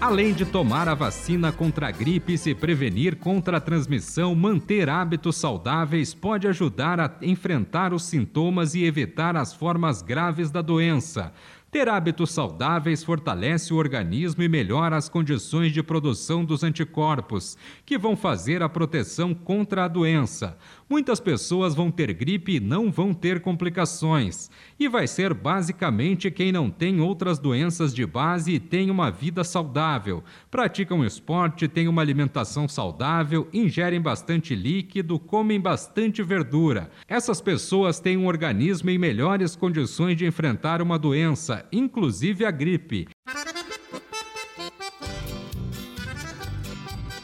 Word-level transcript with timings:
Além 0.00 0.32
de 0.32 0.46
tomar 0.46 0.88
a 0.88 0.94
vacina 0.94 1.52
contra 1.52 1.88
a 1.88 1.90
gripe 1.90 2.32
e 2.32 2.38
se 2.38 2.54
prevenir 2.54 3.16
contra 3.16 3.58
a 3.58 3.60
transmissão, 3.60 4.34
manter 4.34 4.88
hábitos 4.88 5.36
saudáveis 5.36 6.14
pode 6.14 6.48
ajudar 6.48 6.98
a 6.98 7.12
enfrentar 7.20 7.92
os 7.92 8.04
sintomas 8.04 8.74
e 8.74 8.82
evitar 8.82 9.36
as 9.36 9.52
formas 9.52 10.00
graves 10.00 10.50
da 10.50 10.62
doença. 10.62 11.34
Ter 11.70 11.88
hábitos 11.88 12.32
saudáveis 12.32 13.04
fortalece 13.04 13.72
o 13.72 13.76
organismo 13.76 14.42
e 14.42 14.48
melhora 14.48 14.96
as 14.96 15.08
condições 15.08 15.72
de 15.72 15.84
produção 15.84 16.44
dos 16.44 16.64
anticorpos, 16.64 17.56
que 17.86 17.96
vão 17.96 18.16
fazer 18.16 18.60
a 18.60 18.68
proteção 18.68 19.32
contra 19.32 19.84
a 19.84 19.88
doença. 19.88 20.58
Muitas 20.88 21.20
pessoas 21.20 21.72
vão 21.72 21.88
ter 21.88 22.12
gripe 22.12 22.56
e 22.56 22.60
não 22.60 22.90
vão 22.90 23.14
ter 23.14 23.38
complicações. 23.40 24.50
E 24.80 24.88
vai 24.88 25.06
ser 25.06 25.32
basicamente 25.32 26.28
quem 26.28 26.50
não 26.50 26.68
tem 26.68 27.00
outras 27.00 27.38
doenças 27.38 27.94
de 27.94 28.04
base 28.04 28.52
e 28.52 28.58
tem 28.58 28.90
uma 28.90 29.08
vida 29.08 29.44
saudável, 29.44 30.24
praticam 30.50 31.04
esporte, 31.04 31.68
têm 31.68 31.86
uma 31.86 32.02
alimentação 32.02 32.66
saudável, 32.66 33.48
ingerem 33.52 34.00
bastante 34.00 34.56
líquido, 34.56 35.20
comem 35.20 35.60
bastante 35.60 36.20
verdura. 36.20 36.90
Essas 37.06 37.40
pessoas 37.40 38.00
têm 38.00 38.16
um 38.16 38.26
organismo 38.26 38.90
em 38.90 38.98
melhores 38.98 39.54
condições 39.54 40.16
de 40.16 40.26
enfrentar 40.26 40.82
uma 40.82 40.98
doença 40.98 41.59
inclusive 41.72 42.44
a 42.44 42.50
gripe. 42.50 43.08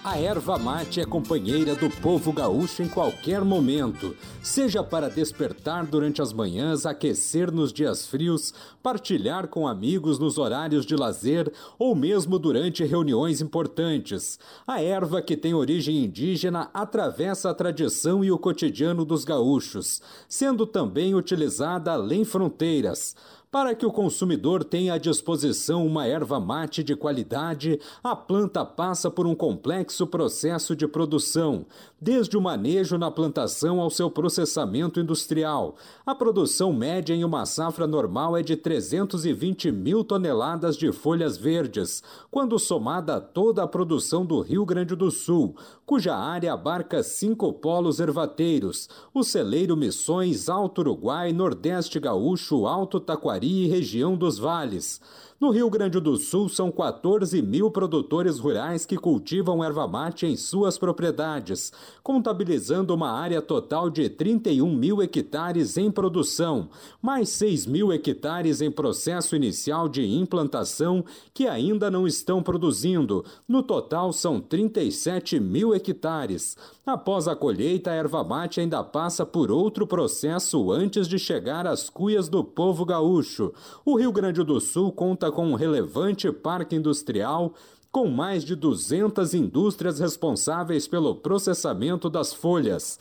A 0.07 0.19
erva 0.19 0.57
mate 0.57 1.01
é 1.01 1.05
companheira 1.05 1.75
do 1.75 1.91
povo 1.91 2.33
gaúcho 2.33 2.81
em 2.81 2.89
qualquer 2.89 3.45
momento, 3.45 4.15
seja 4.41 4.81
para 4.81 5.11
despertar 5.11 5.85
durante 5.85 6.23
as 6.23 6.33
manhãs, 6.33 6.87
aquecer 6.87 7.51
nos 7.51 7.73
dias 7.73 8.07
frios, 8.07 8.55
partilhar 8.81 9.49
com 9.49 9.67
amigos 9.67 10.17
nos 10.21 10.39
horários 10.39 10.87
de 10.87 10.95
lazer 10.95 11.53
ou 11.77 11.93
mesmo 11.97 12.39
durante 12.39 12.85
reuniões 12.85 13.41
importantes. 13.41 14.39
A 14.65 14.81
erva, 14.81 15.21
que 15.21 15.37
tem 15.37 15.55
origem 15.55 16.05
indígena, 16.05 16.71
atravessa 16.73 17.51
a 17.51 17.55
tradição 17.55 18.25
e 18.25 18.31
o 18.31 18.39
cotidiano 18.39 19.05
dos 19.05 19.25
gaúchos, 19.25 20.01
sendo 20.29 20.69
também 20.69 21.17
utilizada 21.17 21.91
além 21.91 22.25
fronteiras. 22.25 23.17
Para 23.57 23.75
que 23.75 23.87
o 23.87 23.91
consumidor 23.91 24.63
tenha 24.63 24.93
à 24.93 24.99
disposição 24.99 25.87
uma 25.87 26.07
erva 26.07 26.39
mate 26.39 26.85
de 26.85 26.95
qualidade, 26.95 27.81
a 28.05 28.15
planta 28.15 28.67
passa 28.67 29.11
por 29.11 29.27
um 29.27 29.35
complexo 29.35 30.07
processo 30.07 30.77
de 30.77 30.87
produção, 30.87 31.65
desde 31.99 32.37
o 32.37 32.41
manejo 32.43 32.99
na 32.99 33.11
plantação 33.11 33.81
ao 33.81 33.89
seu 33.89 34.11
processamento 34.11 35.01
industrial. 35.01 35.77
A 36.05 36.15
produção 36.15 36.71
média 36.71 37.15
em 37.15 37.25
uma 37.25 37.47
safra 37.47 37.87
normal 37.87 38.37
é 38.37 38.43
de 38.43 38.57
320 38.57 39.73
mil 39.73 40.05
toneladas 40.05 40.77
de 40.77 40.93
folhas 40.93 41.39
verdes, 41.39 42.03
quando 42.31 42.59
somada 42.59 43.17
a 43.17 43.21
toda 43.23 43.63
a 43.63 43.67
produção 43.67 44.27
do 44.27 44.39
Rio 44.43 44.67
Grande 44.67 44.95
do 44.95 45.11
Sul, 45.11 45.57
cuja 45.87 46.15
área 46.15 46.53
abarca 46.53 47.03
cinco 47.03 47.51
polos 47.55 48.01
ervateiros: 48.01 48.87
o 49.15 49.25
Celeiro 49.25 49.75
Missões, 49.75 50.51
Alto 50.51 50.83
Uruguai, 50.83 51.33
Nordeste 51.33 51.99
Gaúcho, 51.99 52.67
Alto 52.67 53.01
Taquari 53.01 53.46
e 53.47 53.69
região 53.69 54.17
dos 54.17 54.39
vales. 54.39 55.01
No 55.39 55.51
Rio 55.51 55.69
Grande 55.69 56.01
do 56.01 56.17
Sul, 56.17 56.49
são 56.49 56.73
14 56.73 57.43
mil 57.43 57.71
produtores 57.71 58.39
rurais 58.39 58.87
que 58.87 58.97
cultivam 58.97 59.63
erva 59.63 59.87
mate 59.87 60.25
em 60.25 60.35
suas 60.35 60.79
propriedades, 60.79 61.75
contabilizando 62.03 62.95
uma 62.95 63.11
área 63.11 63.43
total 63.43 63.91
de 63.91 64.09
31 64.09 64.75
mil 64.75 65.03
hectares 65.03 65.77
em 65.77 65.91
produção, 65.91 66.71
mais 67.03 67.29
6 67.29 67.67
mil 67.67 67.93
hectares 67.93 68.63
em 68.63 68.71
processo 68.71 69.37
inicial 69.37 69.91
de 69.91 70.07
implantação 70.07 71.05
que 71.35 71.47
ainda 71.47 71.91
não 71.91 72.07
estão 72.07 72.43
produzindo. 72.43 73.23
No 73.47 73.63
total, 73.63 74.15
são 74.15 74.41
37 74.41 75.39
mil 75.39 75.75
hectares. 75.75 76.57
Após 76.87 77.29
a 77.29 77.37
colheita, 77.37 77.91
a 77.91 77.95
erva 77.95 78.25
mate 78.25 78.61
ainda 78.61 78.83
passa 78.83 79.27
por 79.27 79.51
outro 79.51 79.87
processo 79.87 80.73
antes 80.73 81.07
de 81.07 81.19
chegar 81.19 81.67
às 81.67 81.91
cuias 81.91 82.27
do 82.27 82.43
povo 82.43 82.87
gaúcho. 82.87 83.53
O 83.85 83.99
Rio 83.99 84.13
Grande 84.13 84.43
do 84.43 84.59
Sul 84.61 84.91
conta 84.93 85.26
conta 85.27 85.33
com 85.33 85.49
um 85.49 85.55
relevante 85.55 86.31
parque 86.31 86.77
industrial 86.77 87.55
com 87.91 88.09
mais 88.09 88.45
de 88.45 88.55
200 88.55 89.35
indústrias 89.35 89.99
responsáveis 89.99 90.87
pelo 90.87 91.15
processamento 91.15 92.11
das 92.11 92.33
folhas. 92.33 92.99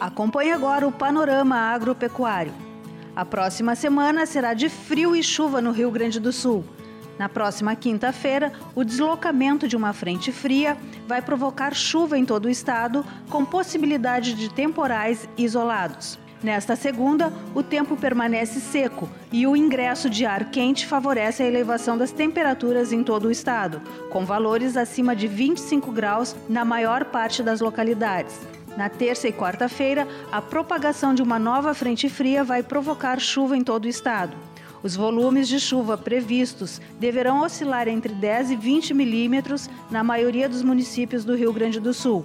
Acompanhe 0.00 0.52
agora 0.52 0.86
o 0.86 0.92
panorama 0.92 1.56
agropecuário. 1.56 2.52
A 3.14 3.24
próxima 3.24 3.74
semana 3.74 4.26
será 4.26 4.54
de 4.54 4.68
frio 4.68 5.14
e 5.14 5.22
chuva 5.22 5.60
no 5.62 5.70
Rio 5.70 5.90
Grande 5.90 6.18
do 6.18 6.32
Sul. 6.32 6.64
Na 7.18 7.28
próxima 7.28 7.76
quinta-feira, 7.76 8.52
o 8.74 8.82
deslocamento 8.82 9.68
de 9.68 9.76
uma 9.76 9.92
frente 9.92 10.32
fria 10.32 10.76
vai 11.06 11.22
provocar 11.22 11.74
chuva 11.74 12.18
em 12.18 12.24
todo 12.24 12.46
o 12.46 12.50
estado, 12.50 13.04
com 13.30 13.44
possibilidade 13.44 14.34
de 14.34 14.52
temporais 14.52 15.28
isolados. 15.38 16.18
Nesta 16.42 16.76
segunda, 16.76 17.32
o 17.54 17.62
tempo 17.62 17.96
permanece 17.96 18.60
seco 18.60 19.08
e 19.32 19.46
o 19.46 19.56
ingresso 19.56 20.10
de 20.10 20.26
ar 20.26 20.50
quente 20.50 20.86
favorece 20.86 21.42
a 21.42 21.46
elevação 21.46 21.96
das 21.96 22.10
temperaturas 22.10 22.92
em 22.92 23.02
todo 23.02 23.28
o 23.28 23.30
estado, 23.30 23.80
com 24.10 24.26
valores 24.26 24.76
acima 24.76 25.16
de 25.16 25.26
25 25.26 25.90
graus 25.90 26.36
na 26.48 26.64
maior 26.64 27.06
parte 27.06 27.42
das 27.42 27.60
localidades. 27.60 28.38
Na 28.76 28.88
terça 28.88 29.28
e 29.28 29.32
quarta-feira, 29.32 30.06
a 30.32 30.42
propagação 30.42 31.14
de 31.14 31.22
uma 31.22 31.38
nova 31.38 31.72
frente 31.74 32.08
fria 32.08 32.42
vai 32.42 32.62
provocar 32.62 33.20
chuva 33.20 33.56
em 33.56 33.62
todo 33.62 33.84
o 33.84 33.88
estado. 33.88 34.36
Os 34.82 34.94
volumes 34.94 35.48
de 35.48 35.58
chuva 35.58 35.96
previstos 35.96 36.78
deverão 37.00 37.40
oscilar 37.40 37.88
entre 37.88 38.12
10 38.12 38.50
e 38.50 38.56
20 38.56 38.92
milímetros 38.92 39.70
na 39.90 40.04
maioria 40.04 40.46
dos 40.46 40.62
municípios 40.62 41.24
do 41.24 41.34
Rio 41.34 41.54
Grande 41.54 41.80
do 41.80 41.94
Sul. 41.94 42.22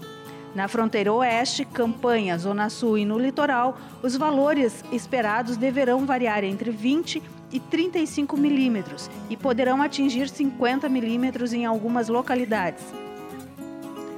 Na 0.56 0.68
fronteira 0.68 1.14
oeste, 1.14 1.64
Campanha, 1.64 2.38
Zona 2.38 2.70
Sul 2.70 2.98
e 2.98 3.06
no 3.06 3.20
litoral, 3.20 3.78
os 4.02 4.16
valores 4.16 4.84
esperados 4.92 5.58
deverão 5.58 6.06
variar 6.06 6.44
entre 6.44 6.72
20 6.72 7.22
e 7.52 7.60
35 7.60 8.36
milímetros 8.38 9.10
e 9.30 9.38
poderão 9.38 9.82
atingir 9.82 10.28
50 10.30 10.90
milímetros 10.90 11.54
em 11.54 11.66
algumas 11.66 12.08
localidades. 12.10 12.84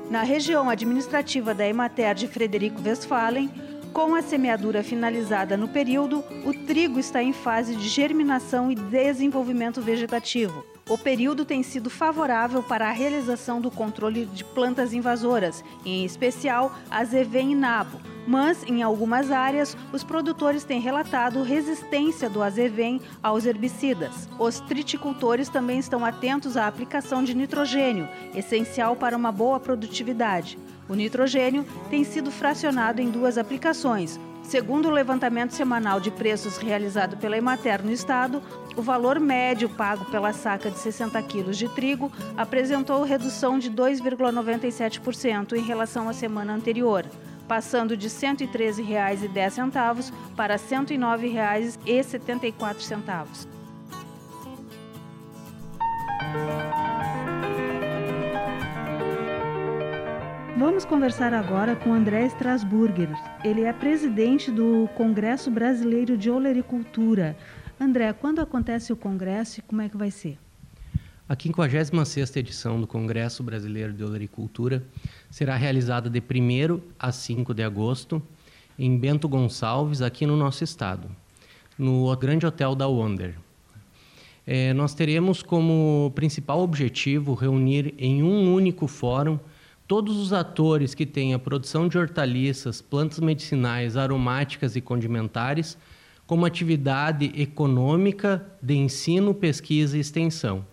Na 0.10 0.24
região 0.24 0.70
administrativa 0.70 1.54
da 1.54 1.68
Emater 1.68 2.14
de 2.16 2.28
Frederico 2.28 2.82
Westphalen, 2.82 3.50
com 3.94 4.16
a 4.16 4.22
semeadura 4.22 4.84
finalizada 4.84 5.58
no 5.58 5.68
período, 5.68 6.24
o 6.46 6.54
trigo 6.66 7.00
está 7.00 7.22
em 7.22 7.34
fase 7.34 7.76
de 7.76 7.88
germinação 7.88 8.72
e 8.72 8.76
desenvolvimento 8.76 9.82
vegetativo. 9.82 10.66
O 10.92 10.98
período 10.98 11.46
tem 11.46 11.64
sido 11.64 11.90
favorável 11.90 12.62
para 12.62 12.90
a 12.90 12.92
realização 12.92 13.62
do 13.62 13.72
controle 13.72 14.26
de 14.26 14.44
plantas 14.44 14.94
invasoras, 14.94 15.64
em 15.86 16.04
especial 16.04 16.76
a 16.90 17.06
Zevém 17.06 17.54
e 17.54 17.56
nabo, 17.56 17.98
mas 18.28 18.62
em 18.68 18.84
algumas 18.84 19.32
áreas 19.32 19.78
os 19.94 20.04
produtores 20.04 20.66
têm 20.66 20.82
relatado 20.82 21.44
resistência 21.44 22.30
do 22.30 22.44
azevém 22.44 23.00
aos 23.24 23.46
herbicidas. 23.46 24.28
Os 24.38 24.60
triticultores 24.60 25.48
também 25.48 25.80
estão 25.80 26.04
atentos 26.04 26.58
à 26.58 26.68
aplicação 26.68 27.24
de 27.24 27.34
nitrogênio, 27.34 28.10
essencial 28.36 28.94
para 28.94 29.16
uma 29.16 29.32
boa 29.32 29.62
produtividade. 29.62 30.60
O 30.90 30.94
nitrogênio 30.94 31.66
tem 31.90 32.04
sido 32.04 32.30
fracionado 32.30 33.02
em 33.02 33.10
duas 33.10 33.38
aplicações, 33.38 34.20
Segundo 34.44 34.88
o 34.88 34.92
levantamento 34.92 35.52
semanal 35.52 36.00
de 36.00 36.10
preços 36.12 36.58
realizado 36.58 37.18
pela 37.18 37.38
Emater 37.38 37.84
no 37.84 37.92
estado, 37.92 38.42
o 38.76 38.82
valor 38.82 39.20
médio 39.20 39.70
pago 39.70 40.06
pela 40.06 40.34
saca 40.34 40.72
de 40.72 40.78
60 40.78 41.22
quilos 41.24 41.58
de 41.58 41.68
trigo 41.70 42.12
apresentou 42.36 43.04
redução 43.04 43.58
de 43.60 43.72
2,97% 43.72 45.54
em 45.54 45.62
relação 45.62 46.10
à 46.10 46.14
semana 46.14 46.54
anterior, 46.54 47.06
passando 47.48 47.96
de 47.96 48.08
R$ 48.08 48.14
113,10 48.14 50.12
para 50.36 50.56
R$ 50.56 50.62
109,74. 50.62 53.51
Vamos 60.62 60.86
conversar 60.86 61.34
agora 61.34 61.76
com 61.76 61.92
André 61.92 62.28
Strasburger. 62.28 63.10
Ele 63.44 63.64
é 63.64 63.74
presidente 63.74 64.52
do 64.52 64.88
Congresso 64.96 65.50
Brasileiro 65.50 66.16
de 66.16 66.30
Olericultura. 66.30 67.36
André, 67.80 68.14
quando 68.14 68.42
acontece 68.42 68.94
o 68.94 68.96
congresso 68.96 69.60
e 69.60 69.64
como 69.64 69.82
é 69.82 69.90
que 69.90 69.98
vai 69.98 70.12
ser? 70.12 70.38
A 71.28 71.36
56ª 71.36 72.38
edição 72.38 72.80
do 72.80 72.86
Congresso 72.86 73.42
Brasileiro 73.42 73.92
de 73.92 74.04
Olericultura 74.04 74.84
será 75.32 75.56
realizada 75.56 76.12
de 76.12 76.20
1 76.20 76.80
a 77.00 77.12
5 77.12 77.56
de 77.56 77.64
agosto 77.64 78.22
em 78.78 78.96
Bento 78.96 79.28
Gonçalves, 79.28 80.00
aqui 80.04 80.28
no 80.28 80.38
nosso 80.38 80.64
estado, 80.64 81.10
no 81.76 82.16
Grande 82.18 82.46
Hotel 82.46 82.76
da 82.76 82.86
Wonder. 82.86 83.34
É, 84.46 84.74
nós 84.74 84.94
teremos 84.94 85.42
como 85.42 86.12
principal 86.14 86.62
objetivo 86.62 87.34
reunir 87.34 87.96
em 87.98 88.22
um 88.22 88.54
único 88.54 88.86
fórum 88.86 89.40
todos 89.92 90.16
os 90.16 90.32
atores 90.32 90.96
que 90.96 91.06
têm 91.06 91.34
a 91.34 91.40
produção 91.40 91.90
de 91.90 91.98
hortaliças, 91.98 92.82
plantas 92.82 93.20
medicinais, 93.20 93.98
aromáticas 93.98 94.78
e 94.78 94.80
condimentares 94.80 95.78
como 96.26 96.46
atividade 96.46 97.30
econômica 97.36 98.42
de 98.62 98.74
ensino, 98.74 99.34
pesquisa 99.34 99.98
e 99.98 100.00
extensão. 100.00 100.66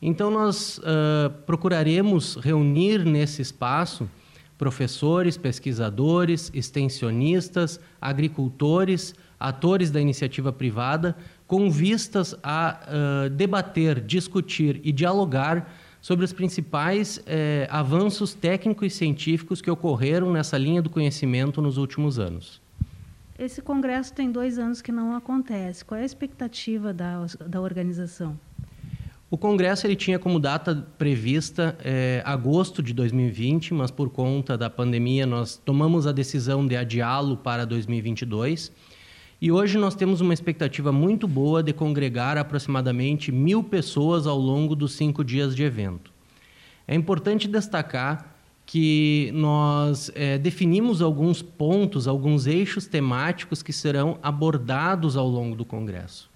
Então, 0.00 0.30
nós 0.30 0.78
uh, 0.78 1.30
procuraremos 1.44 2.36
reunir 2.36 3.04
nesse 3.04 3.42
espaço 3.42 4.08
professores, 4.56 5.36
pesquisadores, 5.36 6.48
extensionistas, 6.54 7.80
agricultores, 8.00 9.16
atores 9.40 9.90
da 9.90 10.00
iniciativa 10.00 10.52
privada, 10.52 11.16
com 11.44 11.68
vistas 11.68 12.36
a 12.40 12.78
uh, 13.26 13.30
debater, 13.30 14.00
discutir 14.00 14.80
e 14.84 14.92
dialogar 14.92 15.68
sobre 16.04 16.22
os 16.22 16.34
principais 16.34 17.18
eh, 17.24 17.66
avanços 17.70 18.34
técnicos 18.34 18.88
e 18.88 18.90
científicos 18.90 19.62
que 19.62 19.70
ocorreram 19.70 20.30
nessa 20.30 20.58
linha 20.58 20.82
do 20.82 20.90
conhecimento 20.90 21.62
nos 21.62 21.78
últimos 21.78 22.18
anos. 22.18 22.60
Esse 23.38 23.62
congresso 23.62 24.12
tem 24.12 24.30
dois 24.30 24.58
anos 24.58 24.82
que 24.82 24.92
não 24.92 25.16
acontece. 25.16 25.82
Qual 25.82 25.98
é 25.98 26.02
a 26.02 26.04
expectativa 26.04 26.92
da, 26.92 27.24
da 27.46 27.58
organização? 27.58 28.38
O 29.30 29.38
Congresso 29.38 29.86
ele 29.86 29.96
tinha 29.96 30.18
como 30.18 30.38
data 30.38 30.86
prevista 30.98 31.74
é, 31.82 32.22
agosto 32.26 32.82
de 32.82 32.92
2020, 32.92 33.72
mas 33.72 33.90
por 33.90 34.10
conta 34.10 34.58
da 34.58 34.68
pandemia 34.68 35.24
nós 35.24 35.56
tomamos 35.56 36.06
a 36.06 36.12
decisão 36.12 36.66
de 36.66 36.76
adiá-lo 36.76 37.38
para 37.38 37.64
2022. 37.64 38.70
E 39.40 39.50
hoje 39.50 39.76
nós 39.76 39.94
temos 39.94 40.20
uma 40.20 40.32
expectativa 40.32 40.92
muito 40.92 41.26
boa 41.26 41.62
de 41.62 41.72
congregar 41.72 42.38
aproximadamente 42.38 43.32
mil 43.32 43.62
pessoas 43.62 44.26
ao 44.26 44.38
longo 44.38 44.74
dos 44.74 44.92
cinco 44.94 45.24
dias 45.24 45.54
de 45.54 45.62
evento. 45.62 46.12
É 46.86 46.94
importante 46.94 47.48
destacar 47.48 48.34
que 48.66 49.30
nós 49.34 50.10
é, 50.14 50.38
definimos 50.38 51.02
alguns 51.02 51.42
pontos, 51.42 52.08
alguns 52.08 52.46
eixos 52.46 52.86
temáticos 52.86 53.62
que 53.62 53.72
serão 53.72 54.18
abordados 54.22 55.16
ao 55.16 55.28
longo 55.28 55.54
do 55.54 55.64
Congresso. 55.64 56.30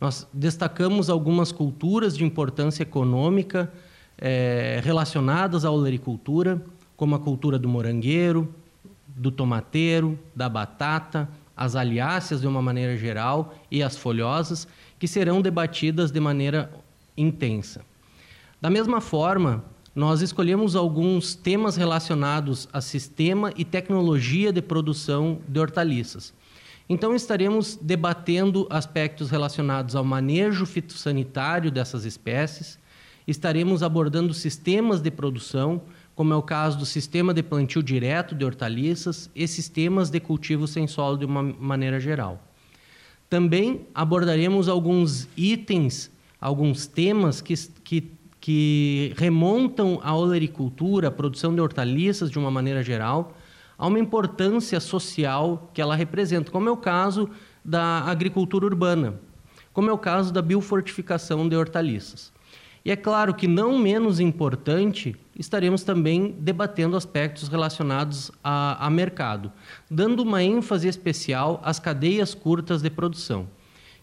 Nós 0.00 0.26
destacamos 0.32 1.08
algumas 1.08 1.52
culturas 1.52 2.16
de 2.16 2.24
importância 2.24 2.82
econômica 2.82 3.72
é, 4.18 4.80
relacionadas 4.82 5.64
à 5.64 5.70
olericultura, 5.70 6.62
como 6.96 7.14
a 7.14 7.18
cultura 7.18 7.58
do 7.58 7.68
morangueiro, 7.68 8.52
do 9.06 9.30
tomateiro, 9.30 10.18
da 10.34 10.48
batata, 10.48 11.28
as 11.56 11.76
aliáceas 11.76 12.40
de 12.40 12.46
uma 12.46 12.62
maneira 12.62 12.96
geral 12.96 13.54
e 13.70 13.82
as 13.82 13.96
folhosas, 13.96 14.66
que 14.98 15.08
serão 15.08 15.42
debatidas 15.42 16.10
de 16.10 16.20
maneira 16.20 16.70
intensa. 17.16 17.84
Da 18.60 18.70
mesma 18.70 19.00
forma, 19.00 19.64
nós 19.94 20.22
escolhemos 20.22 20.74
alguns 20.74 21.34
temas 21.34 21.76
relacionados 21.76 22.68
a 22.72 22.80
sistema 22.80 23.52
e 23.56 23.64
tecnologia 23.64 24.52
de 24.52 24.62
produção 24.62 25.40
de 25.46 25.60
hortaliças. 25.60 26.32
Então, 26.88 27.14
estaremos 27.14 27.78
debatendo 27.80 28.66
aspectos 28.70 29.30
relacionados 29.30 29.94
ao 29.94 30.04
manejo 30.04 30.64
fitossanitário 30.64 31.70
dessas 31.70 32.04
espécies, 32.04 32.78
estaremos 33.26 33.82
abordando 33.82 34.34
sistemas 34.34 35.00
de 35.00 35.10
produção, 35.10 35.82
como 36.14 36.32
é 36.32 36.36
o 36.36 36.42
caso 36.42 36.78
do 36.78 36.84
sistema 36.84 37.32
de 37.32 37.42
plantio 37.42 37.82
direto 37.82 38.34
de 38.34 38.44
hortaliças 38.44 39.30
e 39.34 39.46
sistemas 39.48 40.10
de 40.10 40.20
cultivo 40.20 40.66
sem 40.66 40.86
solo 40.86 41.16
de 41.16 41.24
uma 41.24 41.42
maneira 41.42 41.98
geral. 41.98 42.42
Também 43.30 43.86
abordaremos 43.94 44.68
alguns 44.68 45.26
itens, 45.36 46.10
alguns 46.38 46.86
temas 46.86 47.40
que, 47.40 47.54
que, 47.82 48.12
que 48.38 49.14
remontam 49.16 50.00
à 50.02 50.14
olericultura, 50.14 51.08
à 51.08 51.10
produção 51.10 51.54
de 51.54 51.60
hortaliças 51.60 52.30
de 52.30 52.38
uma 52.38 52.50
maneira 52.50 52.82
geral, 52.82 53.34
a 53.78 53.86
uma 53.86 53.98
importância 53.98 54.78
social 54.80 55.70
que 55.72 55.80
ela 55.80 55.96
representa, 55.96 56.50
como 56.50 56.68
é 56.68 56.72
o 56.72 56.76
caso 56.76 57.30
da 57.64 58.00
agricultura 58.00 58.66
urbana, 58.66 59.18
como 59.72 59.88
é 59.88 59.92
o 59.92 59.98
caso 59.98 60.32
da 60.32 60.42
biofortificação 60.42 61.48
de 61.48 61.56
hortaliças. 61.56 62.30
E 62.84 62.90
é 62.90 62.96
claro 62.96 63.34
que, 63.34 63.46
não 63.46 63.78
menos 63.78 64.18
importante, 64.18 65.14
estaremos 65.38 65.84
também 65.84 66.34
debatendo 66.38 66.96
aspectos 66.96 67.48
relacionados 67.48 68.32
a, 68.42 68.86
a 68.86 68.90
mercado, 68.90 69.52
dando 69.90 70.20
uma 70.20 70.42
ênfase 70.42 70.88
especial 70.88 71.60
às 71.64 71.78
cadeias 71.78 72.34
curtas 72.34 72.82
de 72.82 72.90
produção 72.90 73.46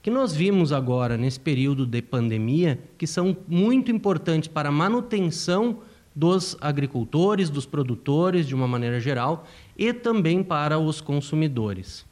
que 0.01 0.09
nós 0.09 0.33
vimos 0.33 0.71
agora 0.71 1.17
nesse 1.17 1.39
período 1.39 1.85
de 1.85 2.01
pandemia, 2.01 2.79
que 2.97 3.05
são 3.05 3.35
muito 3.47 3.91
importantes 3.91 4.47
para 4.47 4.69
a 4.69 4.71
manutenção 4.71 5.79
dos 6.15 6.57
agricultores, 6.59 7.49
dos 7.49 7.65
produtores, 7.65 8.47
de 8.47 8.55
uma 8.55 8.67
maneira 8.67 8.99
geral, 8.99 9.45
e 9.77 9.93
também 9.93 10.43
para 10.43 10.79
os 10.79 11.01
consumidores. 11.01 12.05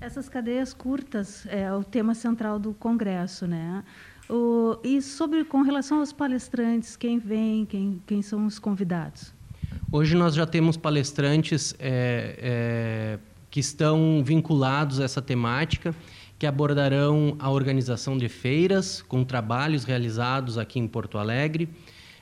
Essas 0.00 0.28
cadeias 0.28 0.72
curtas 0.72 1.44
é 1.46 1.72
o 1.72 1.82
tema 1.82 2.14
central 2.14 2.58
do 2.58 2.72
Congresso, 2.74 3.46
né? 3.46 3.82
O, 4.28 4.78
e 4.84 5.00
sobre 5.00 5.44
com 5.44 5.62
relação 5.62 6.00
aos 6.00 6.12
palestrantes, 6.12 6.96
quem 6.96 7.18
vem, 7.18 7.64
quem, 7.64 8.02
quem 8.06 8.20
são 8.20 8.46
os 8.46 8.58
convidados? 8.58 9.32
Hoje 9.90 10.14
nós 10.14 10.34
já 10.34 10.46
temos 10.46 10.76
palestrantes 10.76 11.74
é, 11.78 12.38
é, 12.38 13.18
que 13.50 13.58
estão 13.58 14.22
vinculados 14.22 15.00
a 15.00 15.04
essa 15.04 15.22
temática, 15.22 15.94
que 16.38 16.46
abordarão 16.46 17.36
a 17.38 17.50
organização 17.50 18.18
de 18.18 18.28
feiras 18.28 19.00
com 19.00 19.24
trabalhos 19.24 19.84
realizados 19.84 20.58
aqui 20.58 20.78
em 20.78 20.86
Porto 20.86 21.16
Alegre, 21.16 21.68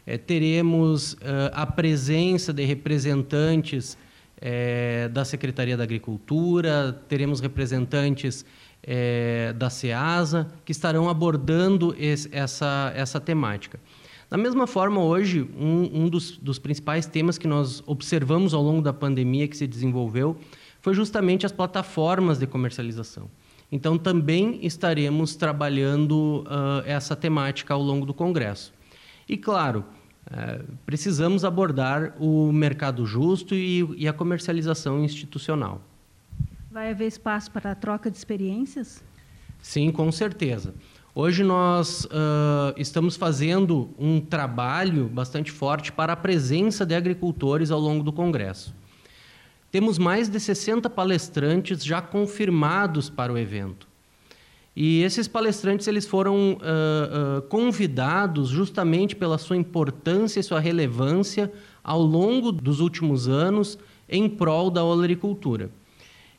é, 0.06 0.16
teremos 0.16 1.14
uh, 1.14 1.50
a 1.52 1.66
presença 1.66 2.52
de 2.52 2.64
representantes 2.64 3.98
é, 4.40 5.08
da 5.08 5.24
Secretaria 5.24 5.76
da 5.76 5.82
Agricultura, 5.82 6.92
teremos 7.08 7.40
representantes 7.40 8.44
é, 8.86 9.52
da 9.54 9.68
SEASA 9.68 10.46
que 10.64 10.72
estarão 10.72 11.08
abordando 11.08 11.94
esse, 11.98 12.28
essa, 12.32 12.92
essa 12.94 13.20
temática. 13.20 13.80
Da 14.30 14.37
mesma 14.37 14.66
forma, 14.66 15.02
hoje, 15.02 15.49
um, 15.58 16.04
um 16.04 16.08
dos, 16.08 16.37
dos, 16.37 16.58
principais 16.58 17.06
temas 17.06 17.38
que 17.38 17.46
nós 17.46 17.82
observamos 17.87 18.54
ao 18.54 18.62
longo 18.62 18.82
da 18.82 18.92
pandemia 18.92 19.46
que 19.46 19.56
se 19.56 19.66
desenvolveu 19.66 20.37
foi 20.80 20.94
justamente 20.94 21.46
as 21.46 21.52
plataformas 21.52 22.38
de 22.38 22.46
comercialização. 22.46 23.30
Então, 23.70 23.99
também 23.99 24.64
estaremos 24.64 25.34
trabalhando 25.34 26.44
uh, 26.46 26.82
essa 26.84 27.16
temática 27.16 27.75
ao 27.75 27.82
longo 27.82 28.06
do 28.06 28.14
Congresso. 28.14 28.72
E, 29.28 29.37
claro, 29.37 29.84
é, 30.30 30.61
precisamos 30.84 31.44
abordar 31.44 32.14
o 32.18 32.50
mercado 32.52 33.06
justo 33.06 33.54
e, 33.54 33.87
e, 33.96 34.08
a 34.08 34.12
comercialização 34.12 35.04
institucional. 35.04 35.80
Vai 36.76 36.90
haver 36.90 37.06
espaço 37.06 37.50
para 37.50 37.71
a 37.71 37.75
troca 37.75 38.11
de 38.11 38.18
experiências? 38.18 39.02
Sim, 39.62 39.90
com 39.90 40.12
certeza. 40.12 40.75
Hoje 41.14 41.42
nós 41.42 42.04
uh, 42.04 42.75
estamos 42.76 43.16
fazendo 43.16 43.88
um 43.99 44.21
trabalho 44.21 45.09
bastante 45.09 45.50
forte 45.50 45.90
para 45.90 46.12
a 46.12 46.16
presença 46.16 46.85
de 46.85 46.95
agricultores 46.95 47.71
ao 47.71 47.80
longo 47.80 48.04
do 48.04 48.12
Congresso. 48.12 48.75
Temos 49.71 49.97
mais 49.97 50.28
de 50.28 50.38
60 50.38 50.90
palestrantes 50.90 51.83
já 51.83 52.02
confirmados 52.02 53.09
para 53.09 53.33
o 53.33 53.38
evento. 53.38 53.88
E 54.76 55.00
esses 55.00 55.26
palestrantes 55.26 55.88
eles 55.88 56.06
foram 56.06 56.59
uh, 56.61 57.38
uh, 57.38 57.42
convidados 57.49 58.50
justamente 58.50 59.16
pela 59.16 59.38
sua 59.38 59.56
importância 59.56 60.40
e 60.40 60.42
sua 60.42 60.61
relevância 60.61 61.50
ao 61.83 62.02
longo 62.02 62.52
dos 62.52 62.80
últimos 62.80 63.28
anos 63.28 63.78
em 64.06 64.28
prol 64.28 64.71
da 64.71 64.85
olericultura. 64.85 65.71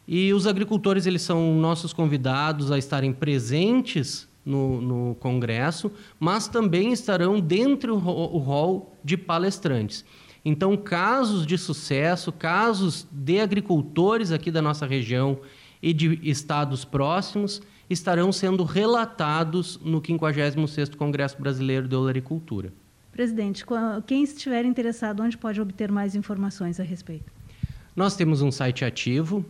E 0.07 0.33
os 0.33 0.47
agricultores 0.47 1.05
eles 1.05 1.21
são 1.21 1.53
nossos 1.55 1.91
convidados 1.91 2.71
a 2.71 2.77
estarem 2.77 3.11
presentes 3.11 4.27
no, 4.45 4.81
no 4.81 5.15
congresso, 5.15 5.91
mas 6.17 6.47
também 6.47 6.93
estarão 6.93 7.39
dentro 7.39 7.99
do 7.99 8.37
hall 8.37 8.95
de 9.03 9.17
palestrantes. 9.17 10.05
Então, 10.45 10.77
casos 10.77 11.45
de 11.45 11.57
sucesso, 11.57 12.31
casos 12.31 13.05
de 13.11 13.41
agricultores 13.41 14.31
aqui 14.31 14.49
da 14.49 14.61
nossa 14.61 14.85
região 14.85 15.39
e 15.81 15.91
de 15.91 16.19
estados 16.23 16.85
próximos 16.85 17.61
estarão 17.89 18.31
sendo 18.31 18.63
relatados 18.63 19.77
no 19.83 20.01
56º 20.01 20.95
Congresso 20.95 21.41
Brasileiro 21.41 21.87
de 21.87 21.95
Olericultura. 21.95 22.73
Presidente, 23.11 23.65
quem 24.05 24.23
estiver 24.23 24.63
interessado, 24.63 25.21
onde 25.21 25.37
pode 25.37 25.59
obter 25.59 25.91
mais 25.91 26.15
informações 26.15 26.79
a 26.79 26.83
respeito? 26.83 27.31
Nós 27.95 28.15
temos 28.15 28.41
um 28.41 28.51
site 28.51 28.85
ativo, 28.85 29.43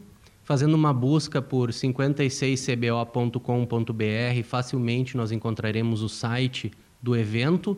fazendo 0.48 0.74
uma 0.76 0.94
busca 0.94 1.42
por 1.42 1.72
56cbo.com.br, 1.72 4.44
facilmente 4.46 5.18
nós 5.18 5.34
encontraremos 5.34 6.02
o 6.02 6.08
site 6.08 6.72
do 7.02 7.18
evento. 7.18 7.78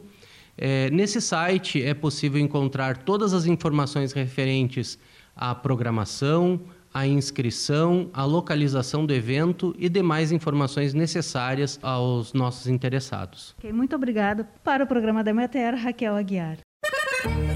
É, 0.56 0.88
nesse 0.92 1.20
site 1.20 1.84
é 1.84 1.96
possível 1.96 2.40
encontrar 2.40 2.98
todas 2.98 3.34
as 3.34 3.48
informações 3.48 4.14
referentes 4.14 5.00
à 5.36 5.56
programação, 5.56 6.62
à 6.94 7.08
inscrição, 7.08 8.08
à 8.14 8.24
localização 8.24 9.04
do 9.04 9.16
evento 9.16 9.76
e 9.80 9.90
demais 9.90 10.32
informações 10.32 10.94
necessárias 10.94 11.80
aos 11.82 12.34
nossos 12.34 12.68
interessados. 12.68 13.56
Okay, 13.58 13.74
muito 13.74 13.96
obrigada. 13.96 14.48
Para 14.64 14.84
o 14.84 14.88
programa 14.88 15.24
da 15.24 15.48
Terra, 15.48 15.76
Raquel 15.76 16.16
Aguiar. 16.16 16.60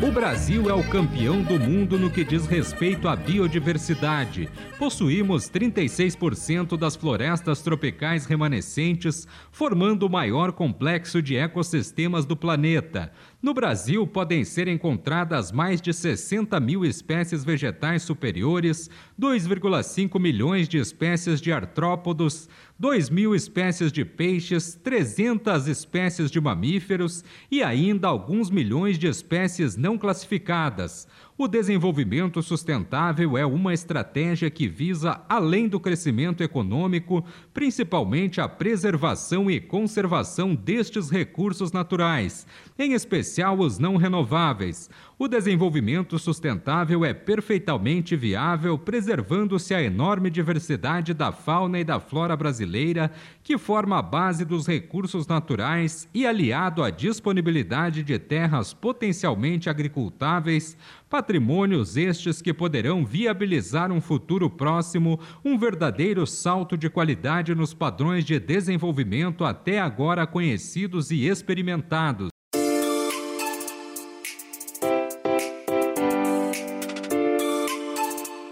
O 0.06 0.12
Brasil 0.12 0.70
é 0.70 0.74
o 0.74 0.84
campeão 0.90 1.42
do 1.42 1.58
mundo 1.58 1.98
no 1.98 2.12
que 2.12 2.26
diz 2.26 2.46
respeito 2.46 3.08
à 3.08 3.16
biodiversidade. 3.16 4.50
Possuímos 4.78 5.50
36% 5.50 6.76
das 6.78 6.98
florestas 6.98 7.62
tropicais 7.62 8.26
remanescentes, 8.26 9.26
formando 9.52 10.04
o 10.04 10.10
maior 10.10 10.52
complexo 10.52 11.22
de 11.22 11.38
ecossistemas 11.38 12.26
do 12.26 12.36
planeta. 12.36 13.14
No 13.44 13.54
Brasil, 13.54 14.08
podem 14.08 14.46
ser 14.46 14.70
encontradas 14.70 15.52
mais 15.52 15.82
de 15.82 15.94
60 15.94 16.58
mil 16.62 16.86
espécies 16.86 17.44
vegetais 17.44 18.02
superiores, 18.02 18.90
2,5 19.20 20.18
milhões 20.18 20.70
de 20.70 20.78
espécies 20.78 21.42
de 21.42 21.52
artrópodos, 21.52 22.48
2 22.80 23.10
mil 23.10 23.36
espécies 23.36 23.92
de 23.92 24.06
peixes, 24.06 24.80
300 24.82 25.68
espécies 25.68 26.32
de 26.32 26.40
mamíferos 26.40 27.22
e 27.52 27.62
ainda 27.62 28.08
alguns 28.08 28.50
milhões 28.50 28.98
de 28.98 29.08
espécies 29.08 29.76
não 29.76 29.98
classificadas. 29.98 31.06
O 31.36 31.48
desenvolvimento 31.48 32.44
sustentável 32.44 33.36
é 33.36 33.44
uma 33.44 33.74
estratégia 33.74 34.52
que 34.52 34.68
visa, 34.68 35.20
além 35.28 35.68
do 35.68 35.80
crescimento 35.80 36.44
econômico, 36.44 37.26
principalmente 37.52 38.40
a 38.40 38.48
preservação 38.48 39.50
e 39.50 39.60
conservação 39.60 40.54
destes 40.54 41.10
recursos 41.10 41.72
naturais, 41.72 42.46
em 42.78 42.94
especial 42.94 43.58
os 43.58 43.80
não 43.80 43.98
renováveis. 43.98 44.92
O 45.18 45.28
desenvolvimento 45.28 46.18
sustentável 46.18 47.06
é 47.06 47.14
perfeitamente 47.14 48.16
viável, 48.16 48.78
preservando-se 48.78 49.74
a 49.74 49.82
enorme 49.82 50.30
diversidade 50.30 51.14
da 51.14 51.32
fauna 51.32 51.80
e 51.80 51.84
da 51.84 52.00
flora 52.00 52.36
brasileira, 52.36 53.12
que 53.44 53.58
forma 53.58 54.00
a 54.00 54.02
base 54.02 54.44
dos 54.44 54.68
recursos 54.68 55.28
naturais 55.28 56.10
e 56.14 56.26
aliado 56.26 56.84
à 56.84 56.90
disponibilidade 56.90 58.04
de 58.04 58.18
terras 58.18 58.74
potencialmente 58.74 59.70
agricultáveis 59.70 60.76
Patrimônios 61.14 61.96
estes 61.96 62.42
que 62.42 62.52
poderão 62.52 63.06
viabilizar 63.06 63.92
um 63.92 64.02
futuro 64.02 64.50
próximo, 64.50 65.20
um 65.46 65.60
verdadeiro 65.60 66.26
salto 66.26 66.76
de 66.76 66.90
qualidade 66.90 67.54
nos 67.54 67.72
padrões 67.72 68.26
de 68.26 68.40
desenvolvimento 68.40 69.46
até 69.46 69.80
agora 69.80 70.26
conhecidos 70.26 71.12
e 71.12 71.28
experimentados. 71.28 72.33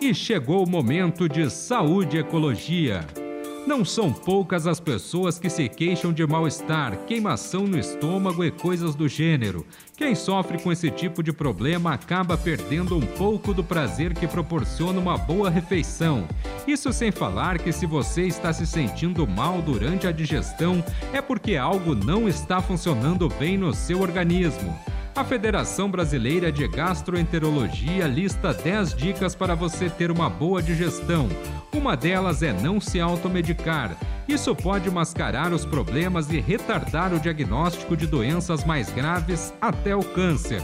E 0.01 0.15
chegou 0.15 0.65
o 0.65 0.67
momento 0.67 1.29
de 1.29 1.48
saúde 1.48 2.17
e 2.17 2.22
ecologia. 2.22 3.05
Não 3.67 3.86
são 3.86 4.12
poucas 4.12 4.65
as 4.65 4.79
pessoas 4.79 5.38
que 5.38 5.48
se 5.48 5.70
queixam 5.70 6.12
de 6.12 6.25
mal-estar, 6.25 6.98
queimação 7.05 7.67
no 7.67 7.77
estômago 7.77 8.43
e 8.43 8.50
coisas 8.50 8.96
do 8.96 9.08
gênero. 9.08 9.63
Quem 9.96 10.15
sofre 10.15 10.58
com 10.58 10.72
esse 10.72 10.89
tipo 10.89 11.22
de 11.22 11.31
problema 11.31 11.93
acaba 11.93 12.36
perdendo 12.36 12.98
um 12.98 13.05
pouco 13.05 13.53
do 13.53 13.63
prazer 13.63 14.15
que 14.15 14.27
proporciona 14.27 15.00
uma 15.00 15.20
boa 15.20 15.51
refeição. 15.51 16.27
Isso 16.65 16.91
sem 16.91 17.12
falar 17.12 17.60
que 17.60 17.72
se 17.72 17.86
você 17.86 18.24
está 18.24 18.51
se 18.51 18.65
sentindo 18.65 19.27
mal 19.27 19.62
durante 19.62 20.08
a 20.08 20.12
digestão, 20.12 20.84
é 21.13 21.22
porque 21.22 21.55
algo 21.58 21.93
não 21.93 22.27
está 22.27 22.60
funcionando 22.60 23.29
bem 23.29 23.55
no 23.55 23.72
seu 23.72 24.01
organismo. 24.01 24.75
A 25.13 25.25
Federação 25.25 25.91
Brasileira 25.91 26.53
de 26.53 26.65
Gastroenterologia 26.65 28.08
lista 28.08 28.53
10 28.53 28.96
dicas 28.96 29.36
para 29.36 29.53
você 29.53 29.89
ter 29.89 30.10
uma 30.10 30.30
boa 30.30 30.63
digestão. 30.63 31.27
Uma 31.74 31.98
delas 31.98 32.41
é 32.41 32.53
não 32.53 32.80
se 32.80 33.00
automedicar. 33.00 33.98
Isso 34.25 34.56
pode 34.56 34.89
mascarar 34.89 35.51
os 35.51 35.65
problemas 35.65 36.32
e 36.32 36.39
retardar 36.39 37.13
o 37.13 37.20
diagnóstico 37.20 37.98
de 37.98 38.08
doenças 38.08 38.63
mais 38.63 38.89
graves 38.89 39.53
até 39.60 39.94
o 39.94 40.01
câncer. 40.01 40.62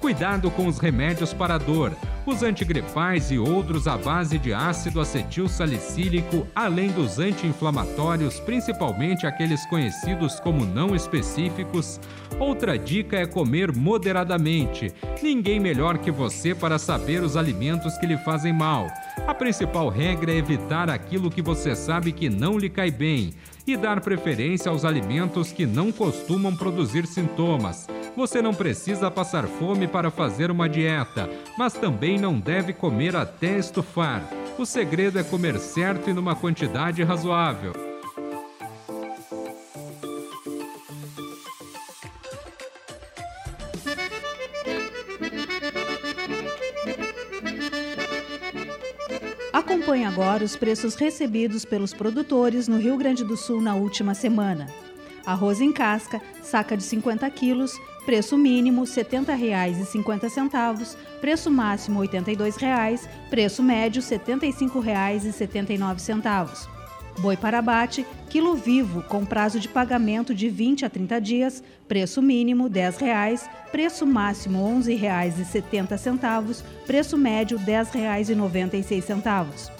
Cuidado 0.00 0.48
com 0.52 0.68
os 0.68 0.78
remédios 0.78 1.32
para 1.34 1.58
dor. 1.58 1.92
Os 2.24 2.44
antigripais 2.44 3.32
e 3.32 3.38
outros 3.38 3.88
à 3.88 3.96
base 3.96 4.38
de 4.38 4.52
ácido 4.52 5.00
acetil 5.00 5.48
salicílico, 5.48 6.46
além 6.54 6.90
dos 6.92 7.18
anti-inflamatórios, 7.18 8.38
principalmente 8.38 9.26
aqueles 9.26 9.66
conhecidos 9.66 10.38
como 10.38 10.64
não 10.64 10.94
específicos. 10.94 11.98
Outra 12.38 12.78
dica 12.78 13.16
é 13.16 13.26
comer 13.26 13.74
moderadamente. 13.74 14.92
Ninguém 15.20 15.58
melhor 15.58 15.98
que 15.98 16.12
você 16.12 16.54
para 16.54 16.78
saber 16.78 17.22
os 17.22 17.36
alimentos 17.36 17.98
que 17.98 18.06
lhe 18.06 18.18
fazem 18.18 18.52
mal. 18.52 18.86
A 19.26 19.34
principal 19.34 19.88
regra 19.88 20.30
é 20.30 20.36
evitar 20.36 20.88
aquilo 20.88 21.30
que 21.30 21.42
você 21.42 21.74
sabe 21.74 22.12
que 22.12 22.30
não 22.30 22.56
lhe 22.56 22.70
cai 22.70 22.90
bem 22.90 23.34
e 23.66 23.76
dar 23.76 24.00
preferência 24.00 24.70
aos 24.70 24.84
alimentos 24.84 25.50
que 25.50 25.66
não 25.66 25.90
costumam 25.90 26.54
produzir 26.54 27.04
sintomas. 27.06 27.86
Você 28.18 28.42
não 28.42 28.52
precisa 28.52 29.12
passar 29.12 29.46
fome 29.46 29.86
para 29.86 30.10
fazer 30.10 30.50
uma 30.50 30.68
dieta, 30.68 31.30
mas 31.56 31.74
também 31.74 32.18
não 32.18 32.40
deve 32.40 32.72
comer 32.72 33.14
até 33.14 33.56
estufar. 33.56 34.28
O 34.58 34.66
segredo 34.66 35.20
é 35.20 35.22
comer 35.22 35.56
certo 35.60 36.10
e 36.10 36.12
numa 36.12 36.34
quantidade 36.34 37.00
razoável. 37.04 37.72
Acompanhe 49.52 50.04
agora 50.04 50.42
os 50.42 50.56
preços 50.56 50.96
recebidos 50.96 51.64
pelos 51.64 51.94
produtores 51.94 52.66
no 52.66 52.78
Rio 52.78 52.96
Grande 52.96 53.22
do 53.22 53.36
Sul 53.36 53.60
na 53.60 53.76
última 53.76 54.12
semana. 54.12 54.66
Arroz 55.24 55.60
em 55.60 55.70
casca, 55.70 56.20
saca 56.42 56.76
de 56.76 56.82
50 56.82 57.30
quilos, 57.30 57.78
preço 58.08 58.36
mínimo 58.38 58.84
R$ 58.84 58.88
70,50, 58.88 60.96
preço 61.20 61.50
máximo 61.50 62.00
R$ 62.00 62.08
82,00, 62.08 63.06
preço 63.28 63.62
médio 63.62 64.00
R$ 64.00 64.18
75,79. 64.18 66.66
Boi 67.18 67.36
para 67.36 67.58
abate, 67.58 68.06
quilo 68.30 68.54
vivo, 68.54 69.02
com 69.02 69.26
prazo 69.26 69.60
de 69.60 69.68
pagamento 69.68 70.34
de 70.34 70.48
20 70.48 70.86
a 70.86 70.88
30 70.88 71.20
dias, 71.20 71.62
preço 71.86 72.22
mínimo 72.22 72.64
R$ 72.64 72.70
10,00, 72.70 73.46
preço 73.70 74.06
máximo 74.06 74.66
R$ 74.66 74.72
11,70, 74.96 76.64
preço 76.86 77.18
médio 77.18 77.58
R$ 77.58 77.66
10,96. 77.66 79.70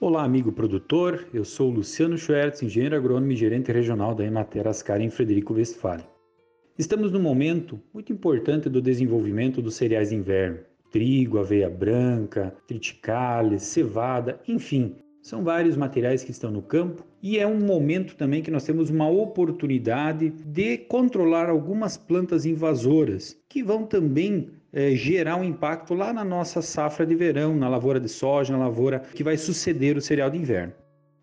Olá, 0.00 0.24
amigo 0.24 0.50
produtor. 0.50 1.28
Eu 1.32 1.44
sou 1.44 1.70
Luciano 1.70 2.18
Schwertz, 2.18 2.60
engenheiro 2.62 2.96
agrônomo 2.96 3.30
e 3.30 3.36
gerente 3.36 3.70
regional 3.70 4.12
da 4.14 4.24
Emater 4.24 4.66
Ascar 4.66 5.00
em 5.00 5.10
Frederico 5.10 5.54
Westphalen. 5.54 6.04
Estamos 6.76 7.12
num 7.12 7.20
momento 7.20 7.80
muito 7.94 8.12
importante 8.12 8.68
do 8.68 8.82
desenvolvimento 8.82 9.62
dos 9.62 9.76
cereais 9.76 10.08
de 10.08 10.16
inverno 10.16 10.71
trigo, 10.92 11.38
aveia 11.38 11.68
branca, 11.68 12.54
triticale, 12.68 13.58
cevada, 13.58 14.38
enfim, 14.46 14.94
são 15.22 15.42
vários 15.42 15.76
materiais 15.76 16.22
que 16.22 16.30
estão 16.30 16.50
no 16.50 16.60
campo 16.60 17.04
e 17.22 17.38
é 17.38 17.46
um 17.46 17.58
momento 17.58 18.16
também 18.16 18.42
que 18.42 18.50
nós 18.50 18.64
temos 18.64 18.90
uma 18.90 19.08
oportunidade 19.08 20.30
de 20.30 20.76
controlar 20.78 21.48
algumas 21.48 21.96
plantas 21.96 22.44
invasoras 22.44 23.36
que 23.48 23.62
vão 23.62 23.86
também 23.86 24.50
é, 24.72 24.90
gerar 24.96 25.36
um 25.36 25.44
impacto 25.44 25.94
lá 25.94 26.12
na 26.12 26.24
nossa 26.24 26.60
safra 26.60 27.06
de 27.06 27.14
verão, 27.14 27.54
na 27.54 27.68
lavoura 27.68 28.00
de 28.00 28.08
soja, 28.08 28.52
na 28.52 28.64
lavoura 28.64 29.00
que 29.14 29.22
vai 29.22 29.36
suceder 29.36 29.96
o 29.96 30.00
cereal 30.00 30.28
de 30.28 30.38
inverno. 30.38 30.72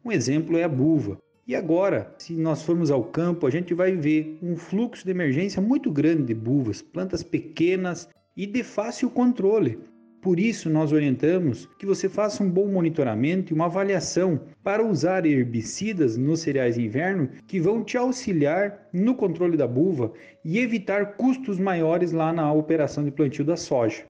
Um 0.03 0.11
exemplo 0.11 0.57
é 0.57 0.63
a 0.63 0.69
buva. 0.69 1.17
E 1.45 1.55
agora, 1.55 2.13
se 2.19 2.33
nós 2.33 2.61
formos 2.61 2.91
ao 2.91 3.03
campo, 3.03 3.47
a 3.47 3.49
gente 3.49 3.73
vai 3.73 3.95
ver 3.95 4.37
um 4.41 4.55
fluxo 4.55 5.03
de 5.03 5.11
emergência 5.11 5.61
muito 5.61 5.91
grande 5.91 6.23
de 6.23 6.33
buvas, 6.33 6.81
plantas 6.81 7.23
pequenas 7.23 8.07
e 8.39 8.45
de 8.45 8.63
fácil 8.63 9.09
controle. 9.09 9.77
Por 10.21 10.39
isso, 10.39 10.69
nós 10.69 10.93
orientamos 10.93 11.67
que 11.77 11.85
você 11.85 12.07
faça 12.07 12.41
um 12.41 12.49
bom 12.49 12.67
monitoramento 12.67 13.51
e 13.51 13.53
uma 13.53 13.65
avaliação 13.65 14.39
para 14.63 14.81
usar 14.85 15.25
herbicidas 15.25 16.15
nos 16.15 16.39
cereais 16.39 16.75
de 16.75 16.85
inverno 16.85 17.29
que 17.45 17.59
vão 17.59 17.83
te 17.83 17.97
auxiliar 17.97 18.87
no 18.93 19.13
controle 19.13 19.57
da 19.57 19.67
buva 19.67 20.13
e 20.45 20.57
evitar 20.57 21.17
custos 21.17 21.59
maiores 21.59 22.13
lá 22.13 22.31
na 22.31 22.49
operação 22.53 23.03
de 23.03 23.11
plantio 23.11 23.43
da 23.43 23.57
soja. 23.57 24.05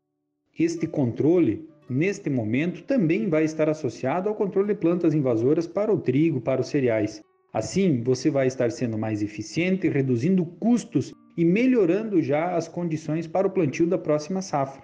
Este 0.59 0.86
controle, 0.86 1.67
neste 1.89 2.29
momento, 2.29 2.83
também 2.83 3.27
vai 3.27 3.45
estar 3.45 3.67
associado 3.67 4.29
ao 4.29 4.36
controle 4.36 4.67
de 4.67 4.79
plantas 4.79 5.15
invasoras 5.15 5.65
para 5.65 5.91
o 5.91 6.00
trigo, 6.00 6.39
para 6.39 6.62
os 6.62 6.67
cereais. 6.67 7.19
Assim, 7.51 8.03
você 8.03 8.29
vai 8.29 8.45
estar 8.45 8.69
sendo 8.69 8.95
mais 8.95 9.24
eficiente, 9.24 9.89
reduzindo 9.89 10.45
custos 10.45 11.15
e 11.39 11.46
melhorando 11.46 12.22
já 12.22 12.58
as 12.58 12.67
condições 12.67 13.25
para 13.25 13.48
o 13.48 13.50
plantio 13.50 13.88
da 13.88 13.98
próxima 13.98 14.41
safra. 14.41 14.84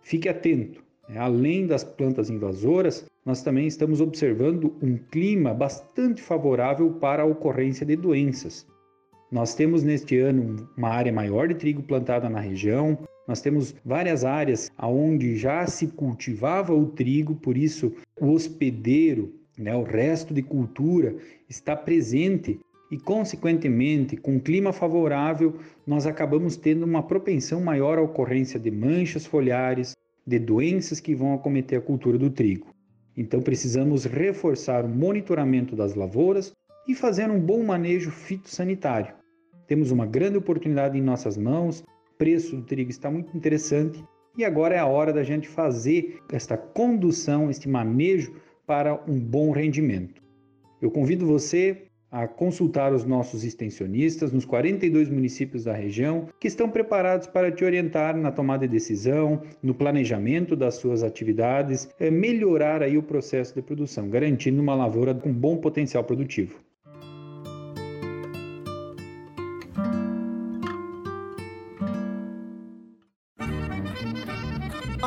Fique 0.00 0.26
atento, 0.26 0.82
né? 1.06 1.18
além 1.18 1.66
das 1.66 1.84
plantas 1.84 2.30
invasoras, 2.30 3.04
nós 3.26 3.42
também 3.42 3.66
estamos 3.66 4.00
observando 4.00 4.74
um 4.82 4.96
clima 4.96 5.52
bastante 5.52 6.22
favorável 6.22 6.92
para 6.92 7.24
a 7.24 7.26
ocorrência 7.26 7.84
de 7.84 7.94
doenças. 7.94 8.66
Nós 9.30 9.54
temos 9.54 9.82
neste 9.82 10.18
ano 10.18 10.66
uma 10.78 10.88
área 10.88 11.12
maior 11.12 11.46
de 11.46 11.56
trigo 11.56 11.82
plantada 11.82 12.26
na 12.30 12.40
região, 12.40 12.98
nós 13.28 13.42
temos 13.42 13.74
várias 13.84 14.24
áreas 14.24 14.72
onde 14.82 15.36
já 15.36 15.66
se 15.66 15.88
cultivava 15.88 16.72
o 16.72 16.86
trigo, 16.86 17.34
por 17.34 17.54
isso 17.54 17.92
o 18.18 18.32
hospedeiro, 18.32 19.30
né, 19.58 19.76
o 19.76 19.82
resto 19.82 20.32
de 20.32 20.40
cultura, 20.42 21.14
está 21.50 21.76
presente 21.76 22.58
e, 22.92 22.98
consequentemente, 22.98 24.18
com 24.18 24.38
clima 24.38 24.70
favorável, 24.70 25.56
nós 25.86 26.06
acabamos 26.06 26.56
tendo 26.56 26.84
uma 26.84 27.02
propensão 27.02 27.58
maior 27.58 27.96
à 27.96 28.02
ocorrência 28.02 28.60
de 28.60 28.70
manchas 28.70 29.24
foliares, 29.24 29.96
de 30.26 30.38
doenças 30.38 31.00
que 31.00 31.14
vão 31.14 31.32
acometer 31.32 31.78
a 31.78 31.82
cultura 31.82 32.18
do 32.18 32.28
trigo. 32.28 32.66
Então, 33.16 33.40
precisamos 33.40 34.04
reforçar 34.04 34.84
o 34.84 34.88
monitoramento 34.90 35.74
das 35.74 35.94
lavouras 35.94 36.52
e 36.86 36.94
fazer 36.94 37.30
um 37.30 37.40
bom 37.40 37.64
manejo 37.64 38.10
fitossanitário. 38.10 39.14
Temos 39.66 39.90
uma 39.90 40.04
grande 40.04 40.36
oportunidade 40.36 40.98
em 40.98 41.02
nossas 41.02 41.38
mãos, 41.38 41.80
o 41.80 42.18
preço 42.18 42.56
do 42.56 42.62
trigo 42.62 42.90
está 42.90 43.10
muito 43.10 43.34
interessante 43.34 44.04
e 44.36 44.44
agora 44.44 44.74
é 44.74 44.78
a 44.78 44.86
hora 44.86 45.14
da 45.14 45.22
gente 45.22 45.48
fazer 45.48 46.18
esta 46.30 46.58
condução, 46.58 47.48
este 47.48 47.70
manejo 47.70 48.34
para 48.66 49.02
um 49.08 49.18
bom 49.18 49.50
rendimento. 49.50 50.22
Eu 50.82 50.90
convido 50.90 51.24
você 51.24 51.86
a 52.12 52.28
consultar 52.28 52.92
os 52.92 53.06
nossos 53.06 53.42
extensionistas 53.42 54.30
nos 54.30 54.44
42 54.44 55.08
municípios 55.08 55.64
da 55.64 55.72
região 55.72 56.28
que 56.38 56.46
estão 56.46 56.68
preparados 56.68 57.26
para 57.26 57.50
te 57.50 57.64
orientar 57.64 58.14
na 58.14 58.30
tomada 58.30 58.68
de 58.68 58.72
decisão, 58.74 59.40
no 59.62 59.74
planejamento 59.74 60.54
das 60.54 60.74
suas 60.74 61.02
atividades, 61.02 61.88
é 61.98 62.10
melhorar 62.10 62.82
aí 62.82 62.98
o 62.98 63.02
processo 63.02 63.54
de 63.54 63.62
produção, 63.62 64.10
garantindo 64.10 64.60
uma 64.60 64.74
lavoura 64.74 65.14
com 65.14 65.32
bom 65.32 65.56
potencial 65.56 66.04
produtivo. 66.04 66.60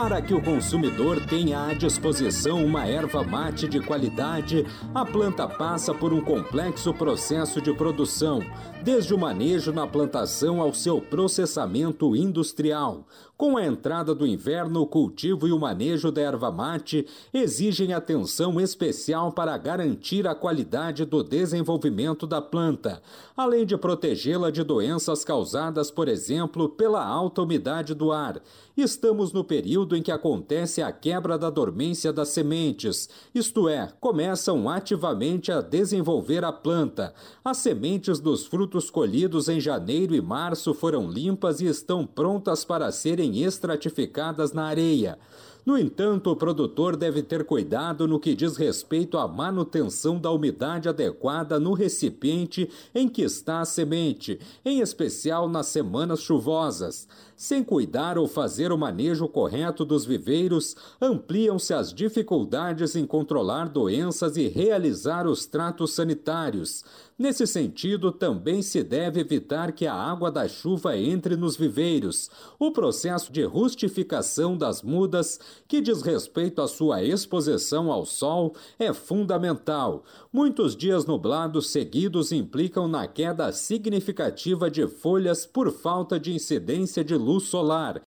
Para 0.05 0.21
que 0.21 0.35
o 0.35 0.39
consumidor 0.39 1.19
tenha 1.25 1.65
à 1.65 1.73
disposição 1.73 2.63
uma 2.63 2.85
erva 2.85 3.23
mate 3.23 3.67
de 3.67 3.79
qualidade, 3.79 4.63
a 4.93 5.03
planta 5.03 5.47
passa 5.47 5.95
por 5.95 6.13
um 6.13 6.21
complexo 6.21 6.93
processo 6.93 7.59
de 7.59 7.73
produção, 7.73 8.39
desde 8.83 9.15
o 9.15 9.17
manejo 9.17 9.73
na 9.73 9.87
plantação 9.87 10.61
ao 10.61 10.75
seu 10.75 11.01
processamento 11.01 12.15
industrial. 12.15 13.03
Com 13.35 13.57
a 13.57 13.65
entrada 13.65 14.15
do 14.15 14.25
inverno, 14.25 14.81
o 14.81 14.87
cultivo 14.87 15.45
e 15.45 15.51
o 15.51 15.59
manejo 15.59 16.09
da 16.09 16.21
erva 16.21 16.49
mate 16.51 17.05
exigem 17.33 17.91
atenção 17.91 18.61
especial 18.61 19.31
para 19.31 19.57
garantir 19.57 20.25
a 20.25 20.33
qualidade 20.33 21.03
do 21.03 21.21
desenvolvimento 21.21 22.25
da 22.25 22.41
planta, 22.41 23.01
além 23.35 23.65
de 23.65 23.75
protegê-la 23.75 24.51
de 24.51 24.63
doenças 24.63 25.25
causadas, 25.25 25.91
por 25.91 26.07
exemplo, 26.07 26.69
pela 26.69 27.05
alta 27.05 27.41
umidade 27.41 27.93
do 27.93 28.11
ar. 28.13 28.41
Estamos 28.77 29.33
no 29.33 29.43
período 29.43 29.94
em 29.95 30.01
que 30.01 30.11
acontece 30.11 30.81
a 30.81 30.91
quebra 30.91 31.37
da 31.37 31.49
dormência 31.49 32.11
das 32.11 32.29
sementes, 32.29 33.09
isto 33.33 33.69
é, 33.69 33.91
começam 33.99 34.69
ativamente 34.69 35.51
a 35.51 35.61
desenvolver 35.61 36.43
a 36.43 36.51
planta. 36.51 37.13
As 37.43 37.57
sementes 37.57 38.19
dos 38.19 38.45
frutos 38.45 38.89
colhidos 38.89 39.49
em 39.49 39.59
janeiro 39.59 40.13
e 40.13 40.21
março 40.21 40.73
foram 40.73 41.09
limpas 41.09 41.61
e 41.61 41.65
estão 41.65 42.05
prontas 42.05 42.65
para 42.65 42.91
serem 42.91 43.43
estratificadas 43.43 44.53
na 44.53 44.65
areia. 44.65 45.17
No 45.65 45.79
entanto, 45.79 46.29
o 46.29 46.35
produtor 46.35 46.95
deve 46.95 47.23
ter 47.23 47.43
cuidado 47.43 48.07
no 48.07 48.19
que 48.19 48.35
diz 48.35 48.55
respeito 48.55 49.17
à 49.17 49.27
manutenção 49.27 50.19
da 50.19 50.29
umidade 50.29 50.87
adequada 50.87 51.59
no 51.59 51.73
recipiente 51.73 52.69
em 52.93 53.09
que 53.09 53.23
está 53.23 53.61
a 53.61 53.65
semente, 53.65 54.39
em 54.63 54.79
especial 54.79 55.49
nas 55.49 55.65
semanas 55.65 56.21
chuvosas. 56.21 57.07
Sem 57.37 57.65
cuidar 57.65 58.17
ou 58.17 58.29
fazer 58.29 58.71
o 58.71 58.77
manejo 58.77 59.27
correto 59.27 59.83
dos 59.83 60.05
viveiros, 60.05 60.73
ampliam-se 61.01 61.73
as 61.73 61.93
dificuldades 61.93 62.95
em 62.95 63.05
controlar 63.05 63.67
doenças 63.67 64.37
e 64.37 64.47
realizar 64.47 65.27
os 65.27 65.45
tratos 65.45 65.93
sanitários. 65.93 66.85
Nesse 67.17 67.45
sentido, 67.45 68.11
também 68.11 68.61
se 68.61 68.83
deve 68.83 69.19
evitar 69.19 69.73
que 69.73 69.85
a 69.85 69.93
água 69.93 70.31
da 70.31 70.47
chuva 70.47 70.97
entre 70.97 71.35
nos 71.35 71.57
viveiros. 71.57 72.29
O 72.57 72.71
processo 72.71 73.31
de 73.31 73.43
rustificação 73.43 74.57
das 74.57 74.81
mudas, 74.81 75.39
que 75.67 75.81
diz 75.81 76.01
respeito 76.01 76.61
à 76.61 76.67
sua 76.67 77.03
exposição 77.03 77.91
ao 77.91 78.05
sol, 78.05 78.53
é 78.79 78.93
fundamental. 78.93 80.03
Muitos 80.35 80.75
dias 80.75 81.05
nublados 81.05 81.71
seguidos 81.71 82.33
implicam 82.33 82.89
na 82.89 83.07
queda 83.07 83.53
significativa 83.53 84.69
de 84.69 84.85
folhas 84.85 85.45
por 85.45 85.71
falta 85.71 86.19
de 86.19 86.33
incidência 86.33 87.05
de 87.05 87.15
luz 87.15 87.43
solar. 87.45 88.01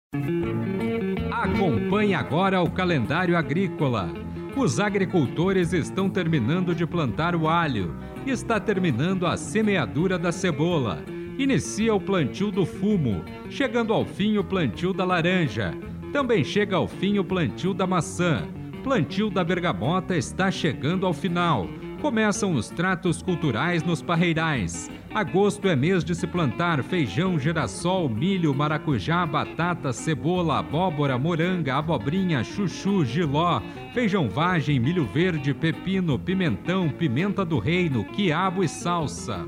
Acompanhe 1.32 2.14
agora 2.14 2.62
o 2.62 2.70
calendário 2.70 3.38
agrícola. 3.38 4.10
Os 4.58 4.78
agricultores 4.78 5.72
estão 5.72 6.10
terminando 6.10 6.76
de 6.76 6.86
plantar 6.86 7.34
o 7.34 7.48
alho, 7.48 7.96
está 8.26 8.60
terminando 8.60 9.26
a 9.26 9.38
semeadura 9.38 10.20
da 10.20 10.34
cebola, 10.34 11.06
inicia 11.40 11.96
o 11.96 12.02
plantio 12.02 12.52
do 12.52 12.66
fumo, 12.66 13.24
chegando 13.50 13.94
ao 13.94 14.04
fim 14.04 14.38
o 14.38 14.44
plantio 14.44 14.92
da 14.92 15.06
laranja, 15.06 15.74
também 16.12 16.44
chega 16.44 16.76
ao 16.76 16.90
fim 16.90 17.20
o 17.20 17.24
plantio 17.24 17.74
da 17.74 17.88
maçã, 17.88 18.46
plantio 18.84 19.30
da 19.30 19.46
bergamota 19.46 20.18
está 20.18 20.52
chegando 20.52 21.06
ao 21.06 21.14
final. 21.14 21.70
Começam 22.02 22.54
os 22.54 22.70
tratos 22.70 23.24
culturais 23.24 23.82
nos 23.82 24.04
parreirais. 24.04 24.90
Agosto 25.14 25.68
é 25.68 25.76
mês 25.76 26.04
de 26.04 26.14
se 26.14 26.28
plantar 26.28 26.84
feijão, 26.84 27.40
girassol, 27.40 28.08
milho, 28.08 28.54
maracujá, 28.54 29.26
batata, 29.26 29.92
cebola, 29.92 30.60
abóbora, 30.60 31.18
moranga, 31.18 31.76
abobrinha, 31.76 32.44
chuchu, 32.44 33.04
giló, 33.04 33.60
feijão 33.96 34.30
vagem, 34.30 34.80
milho 34.80 35.06
verde, 35.06 35.56
pepino, 35.56 36.20
pimentão, 36.20 36.88
pimenta 36.88 37.44
do 37.44 37.58
reino, 37.58 38.06
quiabo 38.06 38.64
e 38.64 38.68
salsa. 38.68 39.48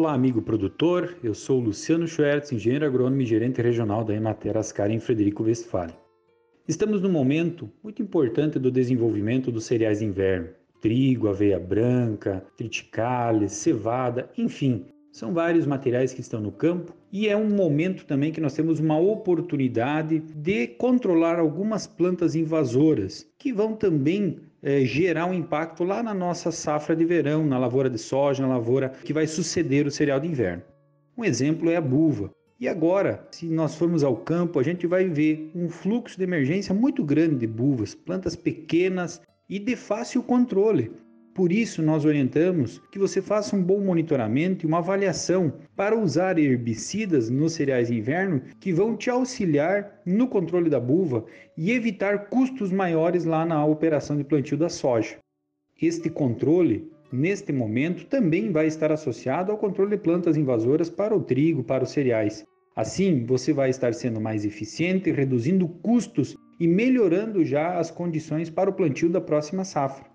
Olá, 0.00 0.14
amigo 0.14 0.40
produtor. 0.40 1.14
Eu 1.22 1.34
sou 1.34 1.60
Luciano 1.60 2.08
Schwertz, 2.08 2.50
engenheiro 2.52 2.86
agrônomo 2.86 3.20
e 3.20 3.26
gerente 3.26 3.60
regional 3.60 4.02
da 4.02 4.14
Emater 4.14 4.56
Ascar 4.56 4.90
em 4.90 4.98
Frederico 4.98 5.42
Westphalen. 5.42 5.94
Estamos 6.66 7.02
num 7.02 7.12
momento 7.12 7.70
muito 7.84 8.00
importante 8.00 8.58
do 8.58 8.70
desenvolvimento 8.70 9.52
dos 9.52 9.66
cereais 9.66 9.98
de 9.98 10.06
inverno. 10.06 10.48
Trigo, 10.80 11.28
aveia 11.28 11.60
branca, 11.60 12.42
triticale, 12.56 13.46
cevada, 13.50 14.30
enfim, 14.38 14.86
são 15.12 15.34
vários 15.34 15.66
materiais 15.66 16.14
que 16.14 16.22
estão 16.22 16.40
no 16.40 16.50
campo 16.50 16.94
e 17.12 17.28
é 17.28 17.36
um 17.36 17.50
momento 17.50 18.06
também 18.06 18.32
que 18.32 18.40
nós 18.40 18.54
temos 18.54 18.80
uma 18.80 18.98
oportunidade 18.98 20.18
de 20.18 20.66
controlar 20.66 21.38
algumas 21.38 21.86
plantas 21.86 22.34
invasoras 22.34 23.30
que 23.38 23.52
vão 23.52 23.74
também 23.74 24.38
é, 24.62 24.84
gerar 24.84 25.26
um 25.26 25.34
impacto 25.34 25.84
lá 25.84 26.02
na 26.02 26.14
nossa 26.14 26.50
safra 26.52 26.94
de 26.94 27.04
verão, 27.04 27.44
na 27.44 27.58
lavoura 27.58 27.88
de 27.88 27.98
soja, 27.98 28.42
na 28.42 28.54
lavoura 28.54 28.90
que 29.04 29.12
vai 29.12 29.26
suceder 29.26 29.86
o 29.86 29.90
cereal 29.90 30.20
de 30.20 30.28
inverno. 30.28 30.62
Um 31.16 31.24
exemplo 31.24 31.70
é 31.70 31.76
a 31.76 31.80
buva. 31.80 32.30
E 32.58 32.68
agora, 32.68 33.26
se 33.30 33.46
nós 33.46 33.74
formos 33.74 34.04
ao 34.04 34.16
campo, 34.16 34.58
a 34.58 34.62
gente 34.62 34.86
vai 34.86 35.08
ver 35.08 35.50
um 35.54 35.68
fluxo 35.68 36.18
de 36.18 36.24
emergência 36.24 36.74
muito 36.74 37.02
grande 37.02 37.36
de 37.36 37.46
buvas, 37.46 37.94
plantas 37.94 38.36
pequenas 38.36 39.20
e 39.48 39.58
de 39.58 39.74
fácil 39.74 40.22
controle. 40.22 40.92
Por 41.40 41.52
isso, 41.52 41.80
nós 41.80 42.04
orientamos 42.04 42.82
que 42.92 42.98
você 42.98 43.22
faça 43.22 43.56
um 43.56 43.62
bom 43.62 43.80
monitoramento 43.80 44.66
e 44.66 44.68
uma 44.68 44.76
avaliação 44.76 45.54
para 45.74 45.98
usar 45.98 46.38
herbicidas 46.38 47.30
nos 47.30 47.54
cereais 47.54 47.88
de 47.88 47.96
inverno 47.96 48.42
que 48.60 48.74
vão 48.74 48.94
te 48.94 49.08
auxiliar 49.08 50.02
no 50.04 50.28
controle 50.28 50.68
da 50.68 50.78
buva 50.78 51.24
e 51.56 51.70
evitar 51.70 52.28
custos 52.28 52.70
maiores 52.70 53.24
lá 53.24 53.46
na 53.46 53.64
operação 53.64 54.18
de 54.18 54.22
plantio 54.22 54.58
da 54.58 54.68
soja. 54.68 55.16
Este 55.80 56.10
controle, 56.10 56.92
neste 57.10 57.54
momento, 57.54 58.04
também 58.04 58.52
vai 58.52 58.66
estar 58.66 58.92
associado 58.92 59.50
ao 59.50 59.56
controle 59.56 59.92
de 59.92 60.02
plantas 60.02 60.36
invasoras 60.36 60.90
para 60.90 61.16
o 61.16 61.22
trigo, 61.22 61.64
para 61.64 61.84
os 61.84 61.90
cereais. 61.90 62.44
Assim, 62.76 63.24
você 63.24 63.50
vai 63.50 63.70
estar 63.70 63.94
sendo 63.94 64.20
mais 64.20 64.44
eficiente, 64.44 65.10
reduzindo 65.10 65.66
custos 65.66 66.36
e 66.60 66.68
melhorando 66.68 67.42
já 67.46 67.78
as 67.78 67.90
condições 67.90 68.50
para 68.50 68.68
o 68.68 68.74
plantio 68.74 69.08
da 69.08 69.22
próxima 69.22 69.64
safra. 69.64 70.09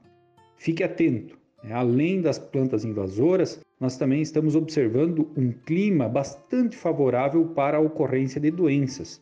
Fique 0.57 0.83
atento, 0.83 1.37
né? 1.63 1.73
além 1.73 2.21
das 2.21 2.39
plantas 2.39 2.85
invasoras, 2.85 3.61
nós 3.79 3.97
também 3.97 4.21
estamos 4.21 4.55
observando 4.55 5.29
um 5.35 5.51
clima 5.51 6.07
bastante 6.07 6.75
favorável 6.75 7.45
para 7.47 7.77
a 7.77 7.81
ocorrência 7.81 8.39
de 8.39 8.51
doenças. 8.51 9.21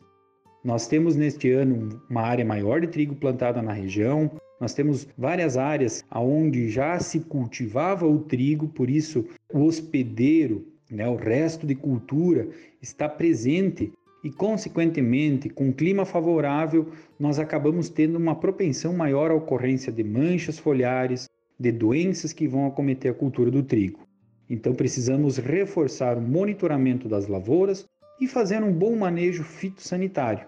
Nós 0.63 0.87
temos 0.87 1.15
neste 1.15 1.51
ano 1.51 2.01
uma 2.09 2.21
área 2.21 2.45
maior 2.45 2.79
de 2.79 2.87
trigo 2.87 3.15
plantada 3.15 3.61
na 3.61 3.73
região, 3.73 4.31
nós 4.61 4.73
temos 4.73 5.07
várias 5.17 5.57
áreas 5.57 6.05
onde 6.13 6.69
já 6.69 6.97
se 6.99 7.19
cultivava 7.19 8.07
o 8.07 8.19
trigo, 8.19 8.67
por 8.69 8.89
isso 8.89 9.25
o 9.51 9.65
hospedeiro 9.65 10.65
né, 10.93 11.09
o 11.09 11.15
resto 11.15 11.65
de 11.65 11.75
cultura 11.75 12.47
está 12.81 13.09
presente 13.09 13.91
e, 14.23 14.31
consequentemente, 14.31 15.49
com 15.49 15.73
clima 15.73 16.05
favorável, 16.05 16.87
nós 17.19 17.39
acabamos 17.39 17.89
tendo 17.89 18.17
uma 18.17 18.35
propensão 18.35 18.93
maior 18.93 19.31
à 19.31 19.35
ocorrência 19.35 19.91
de 19.91 20.03
manchas 20.03 20.57
foliares, 20.57 21.27
de 21.59 21.71
doenças 21.71 22.31
que 22.31 22.47
vão 22.47 22.65
acometer 22.65 23.11
a 23.11 23.13
cultura 23.13 23.51
do 23.51 23.61
trigo. 23.61 23.99
Então, 24.49 24.73
precisamos 24.73 25.37
reforçar 25.37 26.17
o 26.17 26.21
monitoramento 26.21 27.09
das 27.09 27.27
lavouras 27.27 27.85
e 28.19 28.27
fazer 28.27 28.63
um 28.63 28.71
bom 28.71 28.95
manejo 28.95 29.43
fitossanitário. 29.43 30.47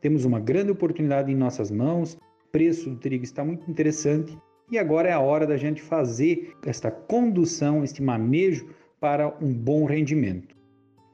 Temos 0.00 0.24
uma 0.24 0.38
grande 0.38 0.70
oportunidade 0.70 1.32
em 1.32 1.36
nossas 1.36 1.70
mãos, 1.70 2.14
o 2.14 2.50
preço 2.52 2.90
do 2.90 2.96
trigo 2.96 3.24
está 3.24 3.42
muito 3.44 3.70
interessante 3.70 4.36
e 4.70 4.78
agora 4.78 5.08
é 5.08 5.12
a 5.12 5.20
hora 5.20 5.46
da 5.46 5.56
gente 5.56 5.80
fazer 5.80 6.52
esta 6.64 6.90
condução, 6.90 7.82
este 7.82 8.02
manejo 8.02 8.68
para 9.00 9.34
um 9.40 9.52
bom 9.52 9.84
rendimento. 9.84 10.54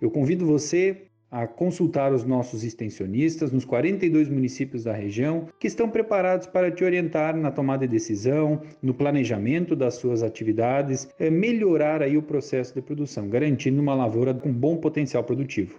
Eu 0.01 0.11
convido 0.11 0.47
você 0.47 1.10
a 1.31 1.47
consultar 1.47 2.13
os 2.13 2.25
nossos 2.25 2.65
extensionistas 2.65 3.53
nos 3.53 3.65
42 3.65 4.29
municípios 4.29 4.85
da 4.85 4.93
região 4.93 5.47
que 5.59 5.67
estão 5.67 5.89
preparados 5.89 6.47
para 6.47 6.71
te 6.71 6.83
orientar 6.83 7.37
na 7.37 7.51
tomada 7.51 7.87
de 7.87 7.93
decisão, 7.93 8.63
no 8.83 8.93
planejamento 8.93 9.77
das 9.77 9.95
suas 9.95 10.23
atividades, 10.23 11.09
é 11.19 11.31
melhorar 11.31 12.03
aí 12.03 12.17
o 12.17 12.23
processo 12.23 12.75
de 12.75 12.83
produção, 12.83 13.29
garantindo 13.29 13.81
uma 13.81 13.95
lavoura 13.95 14.35
com 14.35 14.53
bom 14.53 14.77
potencial 14.77 15.23
produtivo. 15.23 15.79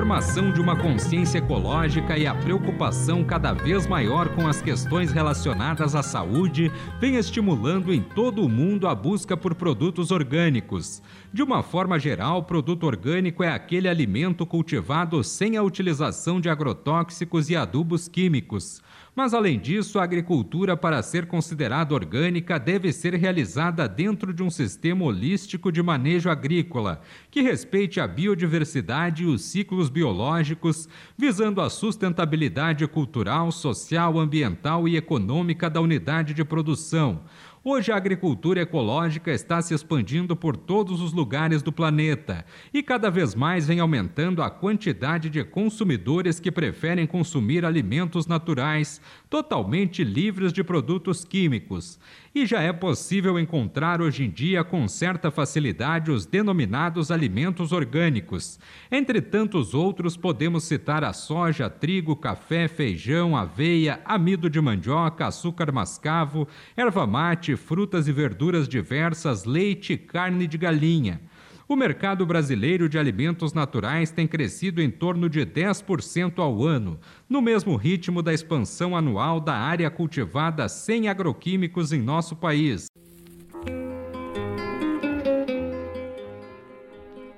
Formação 0.00 0.50
de 0.50 0.62
uma 0.62 0.74
consciência 0.74 1.36
ecológica 1.36 2.16
e 2.16 2.26
a 2.26 2.34
preocupação 2.34 3.22
cada 3.22 3.52
vez 3.52 3.86
maior 3.86 4.34
com 4.34 4.48
as 4.48 4.62
questões 4.62 5.12
relacionadas 5.12 5.94
à 5.94 6.02
saúde 6.02 6.72
vem 6.98 7.16
estimulando 7.16 7.92
em 7.92 8.00
todo 8.00 8.42
o 8.42 8.48
mundo 8.48 8.88
a 8.88 8.94
busca 8.94 9.36
por 9.36 9.54
produtos 9.54 10.10
orgânicos. 10.10 11.02
De 11.30 11.42
uma 11.42 11.62
forma 11.62 11.98
geral, 11.98 12.44
produto 12.44 12.84
orgânico 12.84 13.44
é 13.44 13.52
aquele 13.52 13.90
alimento 13.90 14.46
cultivado 14.46 15.22
sem 15.22 15.58
a 15.58 15.62
utilização 15.62 16.40
de 16.40 16.48
agrotóxicos 16.48 17.50
e 17.50 17.54
adubos 17.54 18.08
químicos. 18.08 18.80
Mas, 19.20 19.34
além 19.34 19.58
disso, 19.58 19.98
a 19.98 20.02
agricultura, 20.02 20.78
para 20.78 21.02
ser 21.02 21.26
considerada 21.26 21.92
orgânica, 21.92 22.58
deve 22.58 22.90
ser 22.90 23.12
realizada 23.12 23.86
dentro 23.86 24.32
de 24.32 24.42
um 24.42 24.48
sistema 24.48 25.04
holístico 25.04 25.70
de 25.70 25.82
manejo 25.82 26.30
agrícola, 26.30 27.02
que 27.30 27.42
respeite 27.42 28.00
a 28.00 28.08
biodiversidade 28.08 29.24
e 29.24 29.26
os 29.26 29.42
ciclos 29.42 29.90
biológicos, 29.90 30.88
visando 31.18 31.60
a 31.60 31.68
sustentabilidade 31.68 32.86
cultural, 32.86 33.52
social, 33.52 34.18
ambiental 34.18 34.88
e 34.88 34.96
econômica 34.96 35.68
da 35.68 35.82
unidade 35.82 36.32
de 36.32 36.42
produção 36.42 37.20
Hoje 37.62 37.92
a 37.92 37.96
agricultura 37.96 38.62
ecológica 38.62 39.30
está 39.30 39.60
se 39.60 39.74
expandindo 39.74 40.34
por 40.34 40.56
todos 40.56 41.02
os 41.02 41.12
lugares 41.12 41.60
do 41.60 41.70
planeta 41.70 42.46
e 42.72 42.82
cada 42.82 43.10
vez 43.10 43.34
mais 43.34 43.66
vem 43.66 43.80
aumentando 43.80 44.42
a 44.42 44.48
quantidade 44.48 45.28
de 45.28 45.44
consumidores 45.44 46.40
que 46.40 46.50
preferem 46.50 47.06
consumir 47.06 47.66
alimentos 47.66 48.26
naturais, 48.26 48.98
totalmente 49.30 50.02
livres 50.02 50.52
de 50.52 50.64
produtos 50.64 51.24
químicos. 51.24 52.00
E 52.34 52.44
já 52.44 52.60
é 52.60 52.72
possível 52.72 53.38
encontrar 53.38 54.02
hoje 54.02 54.24
em 54.24 54.30
dia 54.30 54.64
com 54.64 54.86
certa 54.88 55.30
facilidade 55.30 56.10
os 56.10 56.26
denominados 56.26 57.12
alimentos 57.12 57.70
orgânicos. 57.70 58.58
Entre 58.90 59.20
tantos 59.22 59.72
outros, 59.72 60.16
podemos 60.16 60.64
citar 60.64 61.04
a 61.04 61.12
soja, 61.12 61.70
trigo, 61.70 62.16
café, 62.16 62.66
feijão, 62.66 63.36
aveia, 63.36 64.00
amido 64.04 64.50
de 64.50 64.60
mandioca, 64.60 65.26
açúcar 65.26 65.70
mascavo, 65.70 66.48
erva 66.76 67.06
mate, 67.06 67.54
frutas 67.54 68.08
e 68.08 68.12
verduras 68.12 68.68
diversas, 68.68 69.44
leite 69.44 69.92
e 69.92 69.98
carne 69.98 70.48
de 70.48 70.58
galinha. 70.58 71.20
O 71.70 71.76
mercado 71.76 72.26
brasileiro 72.26 72.88
de 72.88 72.98
alimentos 72.98 73.52
naturais 73.52 74.10
tem 74.10 74.26
crescido 74.26 74.82
em 74.82 74.90
torno 74.90 75.28
de 75.30 75.46
10% 75.46 76.40
ao 76.40 76.64
ano, 76.64 76.98
no 77.28 77.40
mesmo 77.40 77.76
ritmo 77.76 78.22
da 78.22 78.34
expansão 78.34 78.96
anual 78.96 79.38
da 79.38 79.54
área 79.54 79.88
cultivada 79.88 80.68
sem 80.68 81.08
agroquímicos 81.08 81.92
em 81.92 82.02
nosso 82.02 82.34
país. 82.34 82.86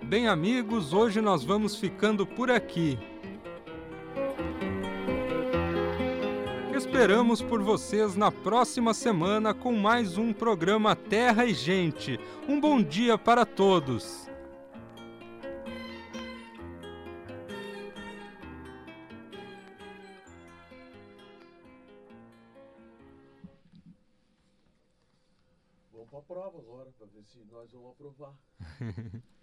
Bem, 0.02 0.26
amigos, 0.26 0.94
hoje 0.94 1.20
nós 1.20 1.44
vamos 1.44 1.76
ficando 1.76 2.24
por 2.24 2.50
aqui. 2.50 2.98
Esperamos 6.84 7.40
por 7.40 7.62
vocês 7.62 8.16
na 8.16 8.32
próxima 8.32 8.92
semana 8.92 9.54
com 9.54 9.72
mais 9.72 10.18
um 10.18 10.32
programa 10.32 10.96
Terra 10.96 11.46
e 11.46 11.54
Gente. 11.54 12.18
Um 12.48 12.60
bom 12.60 12.82
dia 12.82 13.16
para 13.16 13.46
todos. 13.46 14.28
Vamos 25.92 26.10
para 26.10 26.18
a 26.18 26.22
prova 26.22 26.58
agora, 26.58 26.90
para 26.98 27.06
ver 27.06 27.24
se 27.24 27.38
nós 27.48 27.70
vamos 27.70 27.92
aprovar. 27.92 28.34